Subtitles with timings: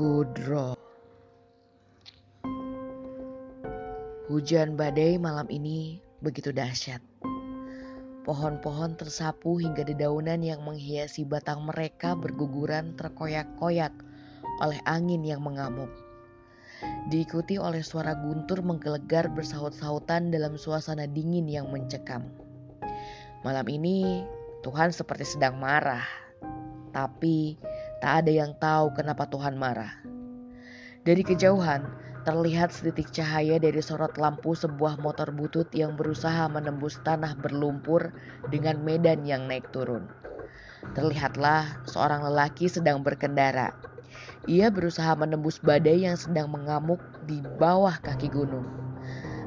[0.00, 0.80] Kudro
[4.32, 7.04] Hujan badai malam ini begitu dahsyat.
[8.24, 13.92] Pohon-pohon tersapu hingga dedaunan yang menghiasi batang mereka berguguran terkoyak-koyak
[14.64, 15.92] oleh angin yang mengamuk.
[17.12, 22.24] Diikuti oleh suara guntur menggelegar bersaut-sautan dalam suasana dingin yang mencekam.
[23.44, 24.24] Malam ini
[24.64, 26.08] Tuhan seperti sedang marah,
[26.88, 27.60] tapi
[28.00, 29.92] Tak ada yang tahu kenapa Tuhan marah.
[31.04, 31.84] Dari kejauhan,
[32.24, 38.12] terlihat setitik cahaya dari sorot lampu sebuah motor butut yang berusaha menembus tanah berlumpur
[38.48, 40.08] dengan medan yang naik turun.
[40.96, 43.76] Terlihatlah seorang lelaki sedang berkendara.
[44.48, 48.64] Ia berusaha menembus badai yang sedang mengamuk di bawah kaki gunung.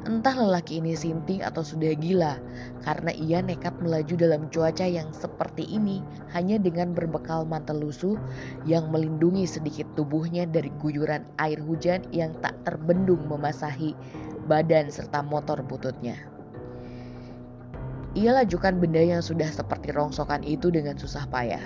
[0.00, 2.40] Entah lelaki ini sinting atau sudah gila
[2.88, 6.00] karena ia nekat melaju dalam cuaca yang seperti ini
[6.32, 8.16] hanya dengan berbekal mantel lusuh
[8.64, 13.92] yang melindungi sedikit tubuhnya dari guyuran air hujan yang tak terbendung memasahi
[14.48, 16.16] badan serta motor bututnya.
[18.16, 21.62] Ia lajukan benda yang sudah seperti rongsokan itu dengan susah payah.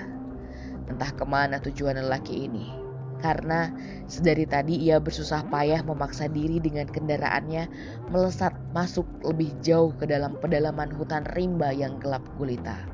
[0.90, 2.83] Entah ke mana tujuan lelaki ini
[3.24, 3.72] karena
[4.04, 7.72] sedari tadi ia bersusah payah memaksa diri dengan kendaraannya
[8.12, 12.84] melesat masuk lebih jauh ke dalam pedalaman hutan rimba yang gelap gulita.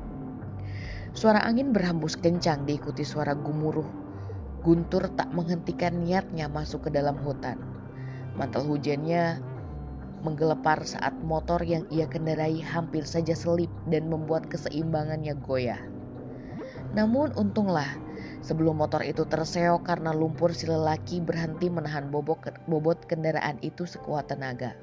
[1.11, 3.83] Suara angin berhembus kencang diikuti suara gumuruh.
[4.63, 7.59] Guntur tak menghentikan niatnya masuk ke dalam hutan.
[8.39, 9.43] Mantel hujannya
[10.23, 15.81] menggelepar saat motor yang ia kendarai hampir saja selip dan membuat keseimbangannya goyah.
[16.95, 17.89] Namun untunglah
[18.41, 24.73] Sebelum motor itu terseok karena lumpur si lelaki berhenti menahan bobot, kendaraan itu sekuat tenaga.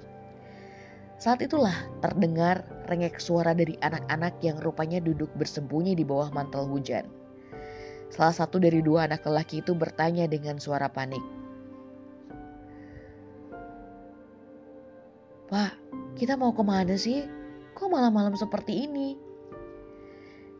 [1.18, 7.10] Saat itulah terdengar rengek suara dari anak-anak yang rupanya duduk bersembunyi di bawah mantel hujan.
[8.14, 11.20] Salah satu dari dua anak lelaki itu bertanya dengan suara panik.
[15.50, 15.72] Pak,
[16.14, 17.26] kita mau ke mana sih?
[17.74, 19.27] Kok malam-malam seperti ini?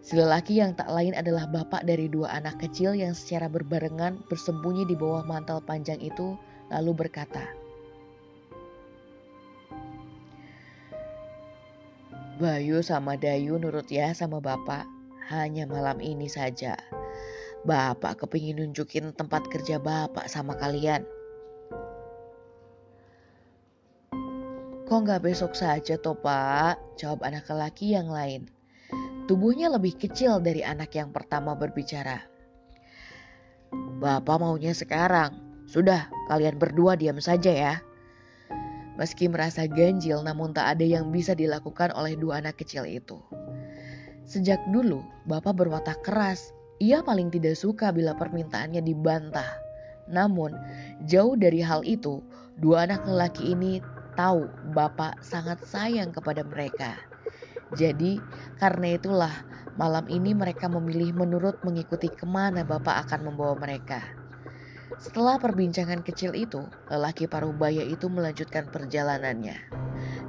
[0.09, 4.89] Si lelaki yang tak lain adalah bapak dari dua anak kecil yang secara berbarengan bersembunyi
[4.89, 6.33] di bawah mantel panjang itu
[6.73, 7.45] lalu berkata,
[12.41, 14.89] Bayu sama Dayu nurut ya sama bapak,
[15.29, 16.81] hanya malam ini saja.
[17.69, 21.05] Bapak kepingin nunjukin tempat kerja bapak sama kalian.
[24.89, 26.81] Kok nggak besok saja toh pak?
[26.97, 28.49] Jawab anak lelaki yang lain.
[29.28, 32.25] Tubuhnya lebih kecil dari anak yang pertama berbicara.
[34.00, 35.37] Bapak maunya sekarang.
[35.69, 37.75] Sudah, kalian berdua diam saja ya.
[38.97, 43.21] Meski merasa ganjil namun tak ada yang bisa dilakukan oleh dua anak kecil itu.
[44.25, 46.56] Sejak dulu, Bapak berwatak keras.
[46.81, 49.49] Ia paling tidak suka bila permintaannya dibantah.
[50.09, 50.56] Namun,
[51.05, 52.25] jauh dari hal itu,
[52.56, 53.84] dua anak lelaki ini
[54.17, 57.08] tahu Bapak sangat sayang kepada mereka.
[57.77, 58.17] Jadi
[58.56, 59.34] karena itulah
[59.77, 64.01] malam ini mereka memilih menurut mengikuti ke mana Bapak akan membawa mereka.
[64.99, 69.55] Setelah perbincangan kecil itu, lelaki paruh baya itu melanjutkan perjalanannya.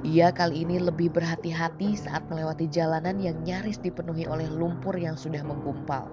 [0.06, 5.42] Ia kali ini lebih berhati-hati saat melewati jalanan yang nyaris dipenuhi oleh lumpur yang sudah
[5.42, 6.06] menggumpal.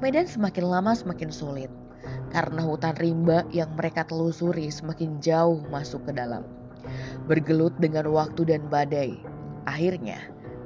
[0.00, 1.70] Medan semakin lama semakin sulit
[2.32, 6.42] karena hutan rimba yang mereka telusuri semakin jauh masuk ke dalam.
[7.28, 9.20] Bergelut dengan waktu dan badai,
[9.68, 10.16] Akhirnya,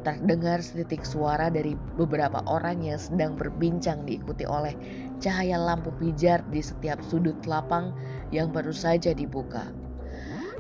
[0.05, 4.77] terdengar setitik suara dari beberapa orang yang sedang berbincang diikuti oleh
[5.19, 7.97] cahaya lampu pijar di setiap sudut lapang
[8.29, 9.73] yang baru saja dibuka.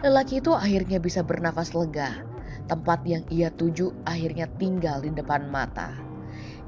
[0.00, 2.24] Lelaki itu akhirnya bisa bernafas lega.
[2.64, 5.92] Tempat yang ia tuju akhirnya tinggal di depan mata.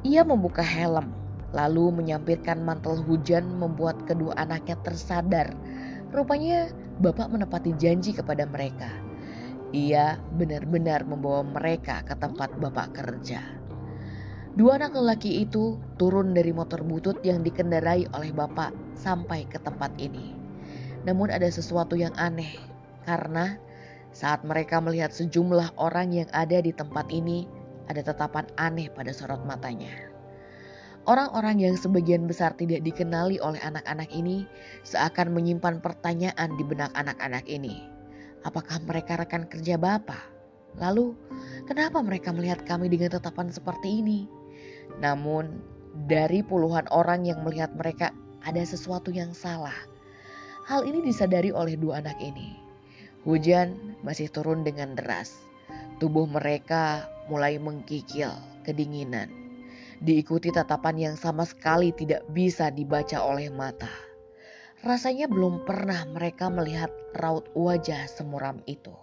[0.05, 1.09] Ia membuka helm,
[1.57, 5.57] lalu menyampirkan mantel hujan membuat kedua anaknya tersadar.
[6.13, 6.69] Rupanya
[7.01, 9.06] bapak menepati janji kepada mereka
[9.75, 13.43] ia benar-benar membawa mereka ke tempat bapak kerja.
[14.57, 19.93] Dua anak lelaki itu turun dari motor butut yang dikendarai oleh bapak sampai ke tempat
[20.01, 20.33] ini.
[21.05, 22.57] Namun ada sesuatu yang aneh
[23.05, 23.61] karena
[24.17, 27.45] saat mereka melihat sejumlah orang yang ada di tempat ini,
[27.87, 29.93] ada tatapan aneh pada sorot matanya.
[31.07, 34.49] Orang-orang yang sebagian besar tidak dikenali oleh anak-anak ini
[34.83, 37.96] seakan menyimpan pertanyaan di benak anak-anak ini.
[38.45, 40.37] Apakah mereka rekan kerja Bapak?
[40.77, 41.17] Lalu,
[41.65, 44.29] kenapa mereka melihat kami dengan tatapan seperti ini?
[45.01, 45.65] Namun,
[46.05, 48.13] dari puluhan orang yang melihat mereka
[48.45, 49.75] ada sesuatu yang salah.
[50.69, 52.61] Hal ini disadari oleh dua anak ini.
[53.25, 55.35] Hujan masih turun dengan deras.
[55.99, 58.31] Tubuh mereka mulai menggigil
[58.63, 59.33] kedinginan.
[60.05, 64.06] Diikuti tatapan yang sama sekali tidak bisa dibaca oleh mata.
[64.87, 68.95] Rasanya belum pernah mereka melihat raut wajah semuram itu.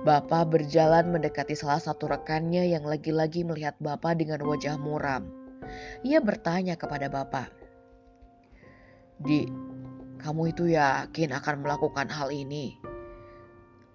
[0.00, 5.28] Bapak berjalan mendekati salah satu rekannya yang lagi-lagi melihat Bapak dengan wajah muram.
[6.00, 7.52] Ia bertanya kepada Bapak,
[9.20, 9.44] Di,
[10.24, 12.80] kamu itu yakin akan melakukan hal ini?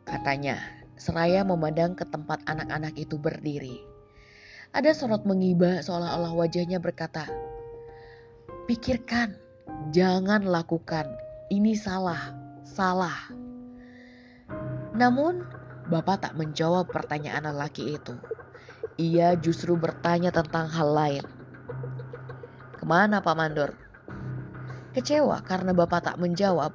[0.06, 0.62] Katanya,
[0.94, 3.82] seraya memandang ke tempat anak-anak itu berdiri.
[4.78, 7.26] Ada sorot mengibah seolah-olah wajahnya berkata,
[8.70, 9.42] Pikirkan,
[9.92, 11.08] jangan lakukan,
[11.52, 12.34] ini salah,
[12.66, 13.32] salah.
[14.96, 15.44] Namun
[15.86, 18.18] Bapak tak menjawab pertanyaan lelaki itu.
[18.98, 21.26] Ia justru bertanya tentang hal lain.
[22.80, 23.78] Ke mana Pak Mandor?
[24.96, 26.72] Kecewa karena Bapak tak menjawab,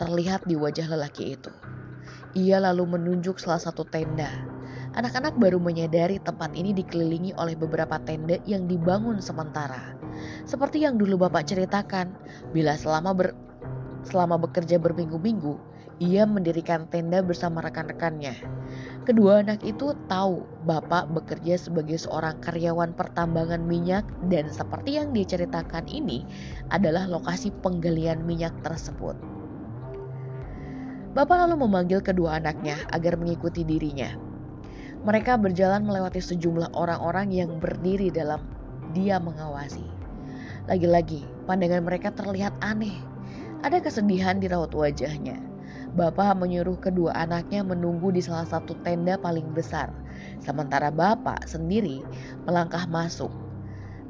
[0.00, 1.52] terlihat di wajah lelaki itu.
[2.32, 4.30] Ia lalu menunjuk salah satu tenda.
[4.96, 9.97] Anak-anak baru menyadari tempat ini dikelilingi oleh beberapa tenda yang dibangun sementara.
[10.44, 12.14] Seperti yang dulu Bapak ceritakan,
[12.50, 13.28] bila selama ber,
[14.06, 15.58] selama bekerja berminggu-minggu,
[15.98, 18.34] ia mendirikan tenda bersama rekan-rekannya.
[19.02, 25.88] Kedua anak itu tahu bapak bekerja sebagai seorang karyawan pertambangan minyak dan seperti yang diceritakan
[25.90, 26.22] ini
[26.70, 29.16] adalah lokasi penggalian minyak tersebut.
[31.16, 34.14] Bapak lalu memanggil kedua anaknya agar mengikuti dirinya.
[35.02, 38.44] Mereka berjalan melewati sejumlah orang-orang yang berdiri dalam
[38.94, 39.97] dia mengawasi.
[40.68, 42.92] Lagi-lagi, pandangan mereka terlihat aneh.
[43.64, 45.40] Ada kesedihan di raut wajahnya.
[45.96, 49.88] Bapak menyuruh kedua anaknya menunggu di salah satu tenda paling besar,
[50.44, 52.04] sementara Bapak sendiri
[52.44, 53.32] melangkah masuk.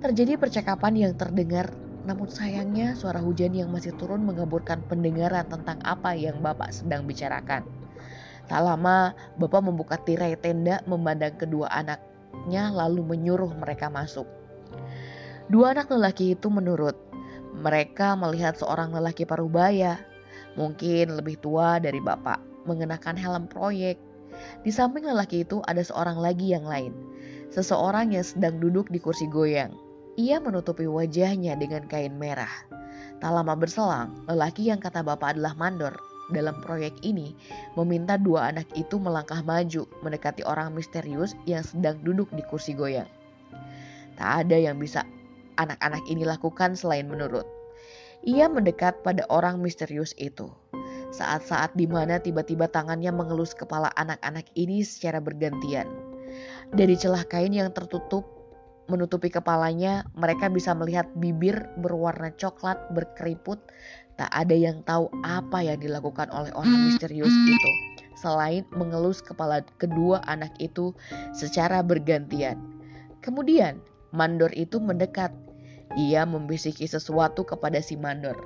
[0.02, 1.70] Terjadi percakapan yang terdengar,
[2.02, 7.62] namun sayangnya suara hujan yang masih turun mengaburkan pendengaran tentang apa yang Bapak sedang bicarakan.
[8.50, 14.37] Tak lama, Bapak membuka tirai tenda memandang kedua anaknya lalu menyuruh mereka masuk.
[15.48, 16.92] Dua anak lelaki itu menurut.
[17.56, 19.96] Mereka melihat seorang lelaki parubaya
[20.60, 23.96] mungkin lebih tua dari bapak, mengenakan helm proyek.
[24.60, 26.92] Di samping lelaki itu ada seorang lagi yang lain,
[27.48, 29.72] seseorang yang sedang duduk di kursi goyang.
[30.20, 32.52] Ia menutupi wajahnya dengan kain merah.
[33.24, 35.96] Tak lama berselang, lelaki yang kata bapak adalah mandor
[36.28, 37.32] dalam proyek ini
[37.72, 43.08] meminta dua anak itu melangkah maju mendekati orang misterius yang sedang duduk di kursi goyang.
[44.20, 45.06] Tak ada yang bisa
[45.58, 47.44] anak-anak ini lakukan selain menurut.
[48.26, 50.50] Ia mendekat pada orang misterius itu.
[51.14, 55.86] Saat-saat di mana tiba-tiba tangannya mengelus kepala anak-anak ini secara bergantian.
[56.74, 58.38] Dari celah kain yang tertutup
[58.88, 63.60] menutupi kepalanya, mereka bisa melihat bibir berwarna coklat berkeriput.
[64.18, 67.70] Tak ada yang tahu apa yang dilakukan oleh orang misterius itu,
[68.18, 70.90] selain mengelus kepala kedua anak itu
[71.30, 72.58] secara bergantian.
[73.22, 73.78] Kemudian,
[74.10, 75.30] mandor itu mendekat
[75.96, 78.36] ia membisiki sesuatu kepada si mandor.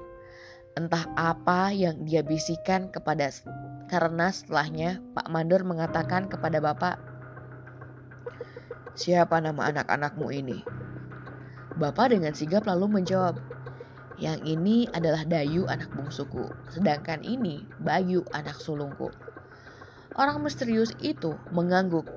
[0.79, 3.29] Entah apa yang dia bisikan kepada
[3.93, 6.97] karena setelahnya Pak Mandor mengatakan kepada Bapak,
[8.97, 10.65] Siapa nama anak-anakmu ini?
[11.77, 13.37] Bapak dengan sigap lalu menjawab,
[14.17, 19.13] Yang ini adalah Dayu anak bungsuku, sedangkan ini Bayu anak sulungku.
[20.17, 22.09] Orang misterius itu mengangguk.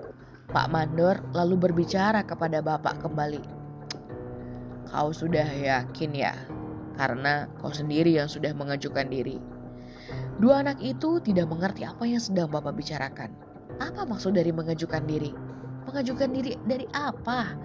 [0.52, 3.55] Pak Mandor lalu berbicara kepada Bapak kembali.
[4.90, 6.34] Kau sudah yakin ya?
[6.96, 9.42] Karena kau sendiri yang sudah mengajukan diri.
[10.38, 13.32] Dua anak itu tidak mengerti apa yang sedang Bapak bicarakan.
[13.82, 15.32] Apa maksud dari mengajukan diri?
[15.88, 17.56] Mengajukan diri dari apa?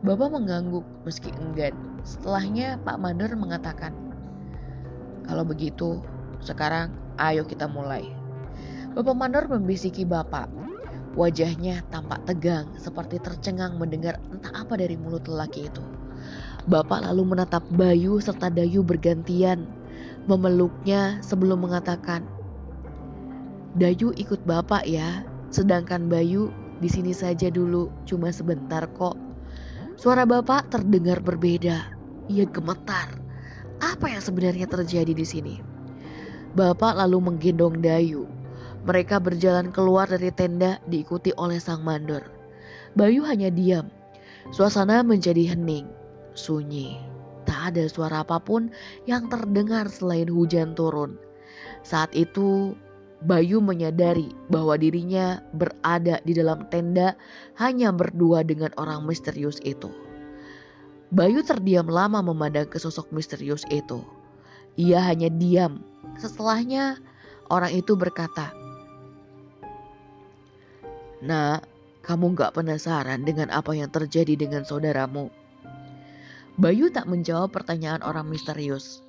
[0.00, 1.76] Bapak mengangguk meski enggan.
[2.02, 3.92] Setelahnya Pak Mandor mengatakan,
[5.28, 6.00] Kalau begitu,
[6.40, 8.08] sekarang ayo kita mulai.
[8.96, 10.48] Bapak Mandor membisiki Bapak.
[11.18, 15.82] Wajahnya tampak tegang seperti tercengang mendengar entah apa dari mulut lelaki itu.
[16.70, 19.66] Bapak lalu menatap Bayu serta Dayu bergantian,
[20.30, 22.22] memeluknya sebelum mengatakan,
[23.74, 29.18] Dayu ikut Bapak ya, sedangkan Bayu di sini saja dulu, cuma sebentar kok.
[30.00, 31.92] Suara Bapak terdengar berbeda.
[32.30, 33.20] Ia gemetar.
[33.82, 35.54] Apa yang sebenarnya terjadi di sini?
[36.56, 38.39] Bapak lalu menggendong Dayu.
[38.88, 42.24] Mereka berjalan keluar dari tenda diikuti oleh sang mandor.
[42.96, 43.92] Bayu hanya diam.
[44.50, 45.84] Suasana menjadi hening.
[46.32, 46.96] Sunyi,
[47.44, 48.72] tak ada suara apa pun
[49.04, 51.20] yang terdengar selain hujan turun.
[51.84, 52.72] Saat itu,
[53.20, 57.12] Bayu menyadari bahwa dirinya berada di dalam tenda
[57.60, 59.92] hanya berdua dengan orang misterius itu.
[61.12, 64.00] Bayu terdiam lama memandang ke sosok misterius itu.
[64.80, 65.84] Ia hanya diam.
[66.16, 66.96] Setelahnya,
[67.52, 68.56] orang itu berkata,
[71.20, 71.60] Nah,
[72.00, 75.28] kamu gak penasaran dengan apa yang terjadi dengan saudaramu?
[76.56, 79.04] Bayu tak menjawab pertanyaan orang misterius.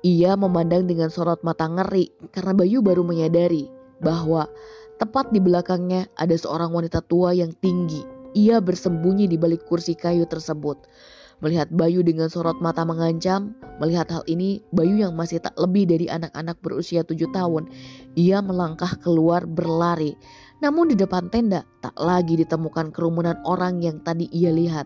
[0.00, 3.68] Ia memandang dengan sorot mata ngeri karena Bayu baru menyadari
[4.00, 4.48] bahwa
[4.96, 8.00] tepat di belakangnya ada seorang wanita tua yang tinggi.
[8.32, 10.88] Ia bersembunyi di balik kursi kayu tersebut.
[11.40, 16.08] Melihat Bayu dengan sorot mata mengancam, melihat hal ini, Bayu yang masih tak lebih dari
[16.08, 17.68] anak-anak berusia tujuh tahun,
[18.12, 20.16] ia melangkah keluar berlari.
[20.60, 24.84] Namun di depan tenda tak lagi ditemukan kerumunan orang yang tadi ia lihat.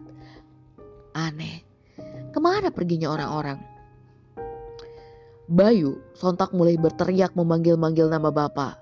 [1.19, 1.67] Aneh,
[2.31, 3.59] ke mana perginya orang-orang?
[5.51, 8.79] Bayu sontak mulai berteriak memanggil-manggil nama bapak.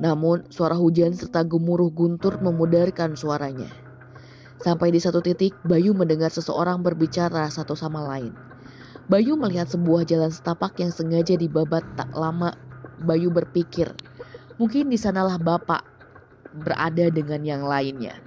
[0.00, 3.68] Namun suara hujan serta gemuruh guntur memudarkan suaranya.
[4.60, 8.32] Sampai di satu titik Bayu mendengar seseorang berbicara satu sama lain.
[9.08, 12.52] Bayu melihat sebuah jalan setapak yang sengaja dibabat tak lama.
[13.04, 13.92] Bayu berpikir,
[14.56, 15.95] mungkin di sanalah bapak
[16.64, 18.20] berada dengan yang lainnya.